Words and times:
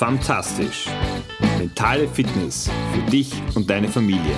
Fantastisch. 0.00 0.86
Mentale 1.58 2.08
Fitness 2.08 2.70
für 2.94 3.10
dich 3.10 3.34
und 3.54 3.68
deine 3.68 3.86
Familie. 3.86 4.34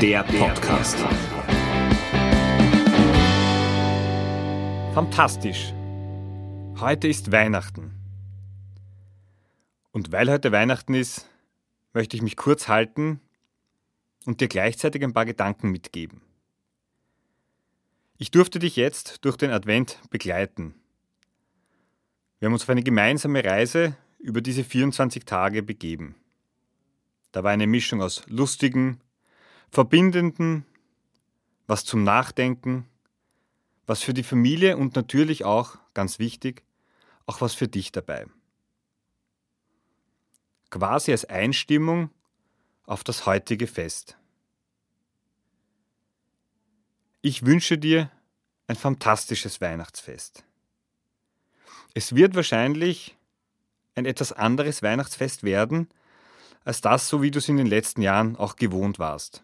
Der 0.00 0.22
Podcast. 0.22 0.96
Fantastisch. 4.94 5.74
Heute 6.78 7.08
ist 7.08 7.32
Weihnachten. 7.32 7.90
Und 9.90 10.12
weil 10.12 10.30
heute 10.30 10.52
Weihnachten 10.52 10.94
ist, 10.94 11.28
möchte 11.92 12.16
ich 12.16 12.22
mich 12.22 12.36
kurz 12.36 12.68
halten 12.68 13.18
und 14.26 14.40
dir 14.40 14.46
gleichzeitig 14.46 15.02
ein 15.02 15.12
paar 15.12 15.26
Gedanken 15.26 15.72
mitgeben. 15.72 16.20
Ich 18.16 18.30
durfte 18.30 18.60
dich 18.60 18.76
jetzt 18.76 19.24
durch 19.24 19.36
den 19.36 19.50
Advent 19.50 19.98
begleiten. 20.10 20.76
Wir 22.38 22.46
haben 22.46 22.52
uns 22.52 22.62
auf 22.62 22.70
eine 22.70 22.84
gemeinsame 22.84 23.44
Reise 23.44 23.96
über 24.18 24.40
diese 24.40 24.64
24 24.64 25.24
Tage 25.24 25.62
begeben. 25.62 26.16
Da 27.32 27.44
war 27.44 27.50
eine 27.50 27.66
Mischung 27.66 28.02
aus 28.02 28.22
lustigen, 28.26 29.00
verbindenden, 29.70 30.64
was 31.66 31.84
zum 31.84 32.02
Nachdenken, 32.02 32.88
was 33.86 34.02
für 34.02 34.14
die 34.14 34.22
Familie 34.22 34.76
und 34.76 34.96
natürlich 34.96 35.44
auch, 35.44 35.78
ganz 35.94 36.18
wichtig, 36.18 36.64
auch 37.26 37.40
was 37.40 37.54
für 37.54 37.68
dich 37.68 37.92
dabei. 37.92 38.26
Quasi 40.70 41.12
als 41.12 41.24
Einstimmung 41.24 42.10
auf 42.84 43.04
das 43.04 43.26
heutige 43.26 43.66
Fest. 43.66 44.16
Ich 47.20 47.44
wünsche 47.44 47.76
dir 47.76 48.10
ein 48.66 48.76
fantastisches 48.76 49.60
Weihnachtsfest. 49.60 50.44
Es 51.94 52.14
wird 52.14 52.34
wahrscheinlich 52.34 53.17
ein 53.98 54.06
etwas 54.06 54.32
anderes 54.32 54.82
Weihnachtsfest 54.82 55.42
werden, 55.42 55.88
als 56.64 56.80
das, 56.80 57.08
so 57.08 57.22
wie 57.22 57.30
du 57.30 57.38
es 57.38 57.48
in 57.48 57.56
den 57.56 57.66
letzten 57.66 58.02
Jahren 58.02 58.36
auch 58.36 58.56
gewohnt 58.56 58.98
warst. 58.98 59.42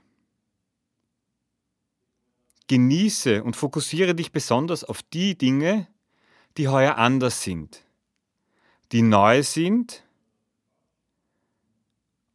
Genieße 2.67 3.43
und 3.45 3.57
fokussiere 3.57 4.15
dich 4.15 4.33
besonders 4.33 4.85
auf 4.85 5.03
die 5.03 5.37
Dinge, 5.37 5.87
die 6.57 6.69
heuer 6.69 6.97
anders 6.97 7.43
sind, 7.43 7.83
die 8.93 9.03
neu 9.03 9.43
sind 9.43 10.03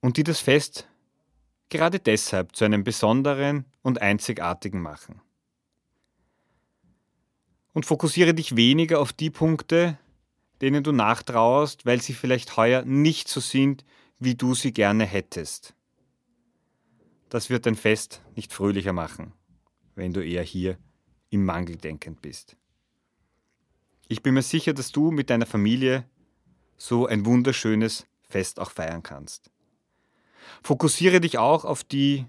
und 0.01 0.17
die 0.17 0.23
das 0.23 0.39
Fest 0.39 0.87
gerade 1.69 1.99
deshalb 1.99 2.55
zu 2.55 2.65
einem 2.65 2.83
besonderen 2.83 3.65
und 3.81 4.01
einzigartigen 4.01 4.81
machen. 4.81 5.21
Und 7.73 7.85
fokussiere 7.85 8.33
dich 8.33 8.55
weniger 8.55 8.99
auf 8.99 9.13
die 9.13 9.29
Punkte, 9.29 9.97
denen 10.61 10.83
du 10.83 10.91
nachtrauerst, 10.91 11.85
weil 11.85 12.01
sie 12.01 12.13
vielleicht 12.13 12.57
heuer 12.57 12.83
nicht 12.83 13.27
so 13.27 13.39
sind, 13.39 13.85
wie 14.19 14.35
du 14.35 14.53
sie 14.53 14.73
gerne 14.73 15.05
hättest. 15.05 15.73
Das 17.29 17.49
wird 17.49 17.65
dein 17.65 17.75
Fest 17.75 18.21
nicht 18.35 18.53
fröhlicher 18.53 18.93
machen, 18.93 19.33
wenn 19.95 20.13
du 20.13 20.25
eher 20.25 20.43
hier 20.43 20.77
im 21.29 21.45
Mangel 21.45 21.77
denkend 21.77 22.21
bist. 22.21 22.57
Ich 24.07 24.23
bin 24.23 24.33
mir 24.33 24.41
sicher, 24.41 24.73
dass 24.73 24.91
du 24.91 25.11
mit 25.11 25.29
deiner 25.29 25.45
Familie 25.45 26.05
so 26.77 27.05
ein 27.05 27.25
wunderschönes 27.25 28.07
Fest 28.23 28.59
auch 28.59 28.71
feiern 28.71 29.03
kannst. 29.03 29.51
Fokussiere 30.63 31.21
dich 31.21 31.37
auch 31.37 31.65
auf 31.65 31.83
die 31.83 32.25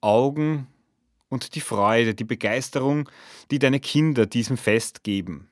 Augen 0.00 0.66
und 1.28 1.54
die 1.54 1.60
Freude, 1.60 2.14
die 2.14 2.24
Begeisterung, 2.24 3.08
die 3.50 3.58
deine 3.58 3.80
Kinder 3.80 4.26
diesem 4.26 4.58
Fest 4.58 5.02
geben. 5.02 5.48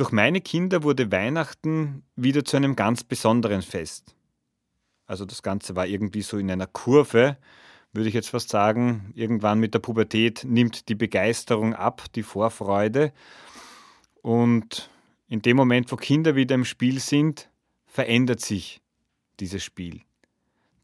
Durch 0.00 0.12
meine 0.12 0.40
Kinder 0.40 0.82
wurde 0.82 1.12
Weihnachten 1.12 2.04
wieder 2.16 2.42
zu 2.42 2.56
einem 2.56 2.74
ganz 2.74 3.04
besonderen 3.04 3.60
Fest. 3.60 4.14
Also 5.04 5.26
das 5.26 5.42
Ganze 5.42 5.76
war 5.76 5.86
irgendwie 5.86 6.22
so 6.22 6.38
in 6.38 6.50
einer 6.50 6.66
Kurve, 6.66 7.36
würde 7.92 8.08
ich 8.08 8.14
jetzt 8.14 8.30
fast 8.30 8.48
sagen. 8.48 9.12
Irgendwann 9.14 9.60
mit 9.60 9.74
der 9.74 9.80
Pubertät 9.80 10.42
nimmt 10.42 10.88
die 10.88 10.94
Begeisterung 10.94 11.74
ab, 11.74 12.06
die 12.14 12.22
Vorfreude. 12.22 13.12
Und 14.22 14.88
in 15.28 15.42
dem 15.42 15.58
Moment, 15.58 15.92
wo 15.92 15.96
Kinder 15.96 16.34
wieder 16.34 16.54
im 16.54 16.64
Spiel 16.64 16.98
sind, 16.98 17.50
verändert 17.84 18.40
sich 18.40 18.80
dieses 19.38 19.62
Spiel. 19.62 20.00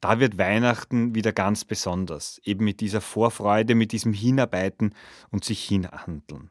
Da 0.02 0.20
wird 0.20 0.36
Weihnachten 0.36 1.14
wieder 1.14 1.32
ganz 1.32 1.64
besonders, 1.64 2.38
eben 2.44 2.66
mit 2.66 2.82
dieser 2.82 3.00
Vorfreude, 3.00 3.76
mit 3.76 3.92
diesem 3.92 4.12
Hinarbeiten 4.12 4.94
und 5.30 5.42
sich 5.42 5.64
hinhandeln. 5.64 6.50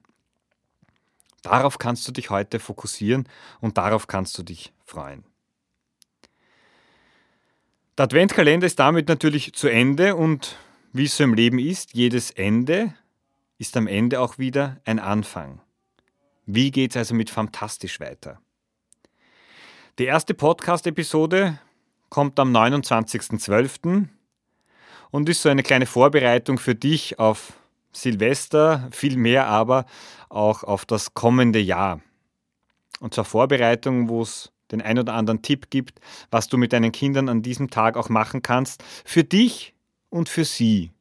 Darauf 1.45 1.77
kannst 1.77 2.07
du 2.07 2.11
dich 2.11 2.31
heute 2.31 2.59
fokussieren 2.59 3.29
und 3.61 3.77
darauf 3.77 4.07
kannst 4.07 4.35
du 4.35 4.41
dich 4.41 4.73
freuen. 4.83 5.23
Der 7.99 8.05
Adventkalender 8.05 8.65
ist 8.65 8.79
damit 8.79 9.07
natürlich 9.07 9.53
zu 9.53 9.67
Ende 9.67 10.15
und 10.15 10.57
wie 10.91 11.05
es 11.05 11.15
so 11.15 11.23
im 11.23 11.35
Leben 11.35 11.59
ist, 11.59 11.93
jedes 11.93 12.31
Ende 12.31 12.95
ist 13.59 13.77
am 13.77 13.85
Ende 13.85 14.21
auch 14.21 14.39
wieder 14.39 14.81
ein 14.85 14.97
Anfang. 14.97 15.61
Wie 16.47 16.71
geht 16.71 16.91
es 16.91 16.97
also 16.97 17.13
mit 17.13 17.29
Fantastisch 17.29 17.99
weiter? 17.99 18.41
Die 19.99 20.05
erste 20.05 20.33
Podcast-Episode 20.33 21.59
kommt 22.09 22.39
am 22.39 22.55
29.12. 22.55 24.07
und 25.11 25.29
ist 25.29 25.43
so 25.43 25.49
eine 25.49 25.61
kleine 25.61 25.85
Vorbereitung 25.85 26.57
für 26.57 26.73
dich 26.73 27.19
auf 27.19 27.53
Silvester, 27.95 28.89
viel 28.91 29.17
mehr 29.17 29.47
aber 29.47 29.85
auch 30.29 30.63
auf 30.63 30.85
das 30.85 31.13
kommende 31.13 31.59
Jahr. 31.59 32.01
Und 32.99 33.13
zur 33.13 33.25
Vorbereitung, 33.25 34.09
wo 34.09 34.21
es 34.21 34.51
den 34.71 34.81
ein 34.81 34.99
oder 34.99 35.13
anderen 35.13 35.41
Tipp 35.41 35.69
gibt, 35.69 35.99
was 36.31 36.47
du 36.47 36.57
mit 36.57 36.73
deinen 36.73 36.91
Kindern 36.91 37.29
an 37.29 37.41
diesem 37.41 37.69
Tag 37.69 37.97
auch 37.97 38.09
machen 38.09 38.41
kannst, 38.41 38.83
für 39.05 39.23
dich 39.23 39.73
und 40.09 40.29
für 40.29 40.45
sie, 40.45 40.91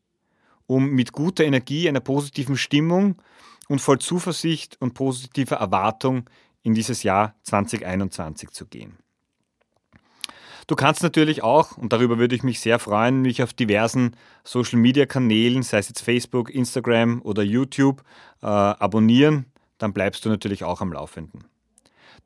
um 0.66 0.90
mit 0.90 1.12
guter 1.12 1.44
Energie, 1.44 1.88
einer 1.88 2.00
positiven 2.00 2.56
Stimmung 2.56 3.16
und 3.68 3.80
voll 3.80 3.98
Zuversicht 3.98 4.76
und 4.80 4.94
positiver 4.94 5.56
Erwartung 5.56 6.28
in 6.62 6.74
dieses 6.74 7.02
Jahr 7.02 7.34
2021 7.42 8.50
zu 8.50 8.66
gehen. 8.66 8.98
Du 10.66 10.76
kannst 10.76 11.02
natürlich 11.02 11.42
auch, 11.42 11.76
und 11.76 11.92
darüber 11.92 12.18
würde 12.18 12.34
ich 12.34 12.42
mich 12.42 12.60
sehr 12.60 12.78
freuen, 12.78 13.20
mich 13.20 13.42
auf 13.42 13.52
diversen 13.52 14.16
Social-Media-Kanälen, 14.44 15.62
sei 15.62 15.78
es 15.78 15.88
jetzt 15.88 16.00
Facebook, 16.00 16.48
Instagram 16.48 17.20
oder 17.22 17.42
YouTube, 17.42 18.02
äh, 18.42 18.46
abonnieren. 18.46 19.46
Dann 19.76 19.92
bleibst 19.92 20.24
du 20.24 20.30
natürlich 20.30 20.64
auch 20.64 20.80
am 20.80 20.92
Laufenden. 20.92 21.44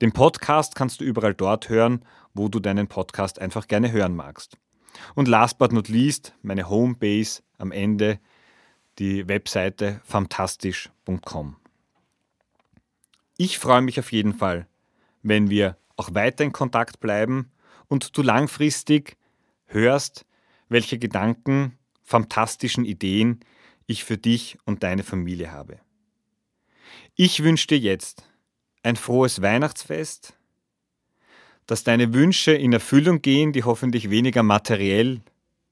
Den 0.00 0.12
Podcast 0.12 0.76
kannst 0.76 1.00
du 1.00 1.04
überall 1.04 1.34
dort 1.34 1.68
hören, 1.68 2.04
wo 2.32 2.48
du 2.48 2.60
deinen 2.60 2.86
Podcast 2.86 3.40
einfach 3.40 3.66
gerne 3.66 3.90
hören 3.90 4.14
magst. 4.14 4.56
Und 5.16 5.26
last 5.26 5.58
but 5.58 5.72
not 5.72 5.88
least, 5.88 6.34
meine 6.42 6.68
Homebase 6.68 7.42
am 7.58 7.72
Ende, 7.72 8.20
die 9.00 9.26
Webseite 9.26 10.00
fantastisch.com. 10.04 11.56
Ich 13.36 13.58
freue 13.58 13.82
mich 13.82 13.98
auf 13.98 14.12
jeden 14.12 14.34
Fall, 14.34 14.68
wenn 15.22 15.50
wir 15.50 15.76
auch 15.96 16.14
weiter 16.14 16.44
in 16.44 16.52
Kontakt 16.52 17.00
bleiben 17.00 17.50
und 17.88 18.16
du 18.16 18.22
langfristig 18.22 19.16
hörst, 19.66 20.24
welche 20.68 20.98
Gedanken, 20.98 21.78
fantastischen 22.04 22.84
Ideen 22.84 23.40
ich 23.86 24.04
für 24.04 24.18
dich 24.18 24.58
und 24.64 24.82
deine 24.82 25.02
Familie 25.02 25.50
habe. 25.50 25.80
Ich 27.16 27.42
wünsche 27.42 27.66
dir 27.66 27.78
jetzt 27.78 28.28
ein 28.82 28.96
frohes 28.96 29.42
Weihnachtsfest, 29.42 30.34
dass 31.66 31.84
deine 31.84 32.14
Wünsche 32.14 32.52
in 32.52 32.72
Erfüllung 32.72 33.20
gehen, 33.20 33.52
die 33.52 33.64
hoffentlich 33.64 34.08
weniger 34.08 34.42
materiell 34.42 35.20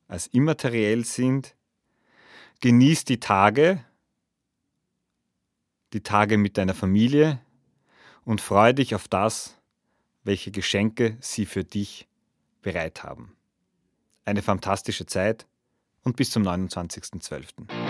als 0.09 0.27
immateriell 0.27 1.05
sind. 1.05 1.55
Genieß 2.61 3.05
die 3.05 3.21
Tage, 3.21 3.85
die 5.93 6.03
Tage 6.03 6.37
mit 6.37 6.59
deiner 6.59 6.75
Familie 6.75 7.41
und 8.25 8.41
freue 8.41 8.75
dich 8.75 8.95
auf 8.95 9.09
das, 9.09 9.56
welche 10.27 10.51
Geschenke 10.51 11.17
sie 11.21 11.47
für 11.47 11.65
dich 11.65 12.09
bereit 12.61 13.05
haben. 13.05 13.37
Eine 14.25 14.43
fantastische 14.43 15.07
Zeit 15.07 15.47
und 16.03 16.17
bis 16.17 16.31
zum 16.33 16.43
29.12. 16.43 17.86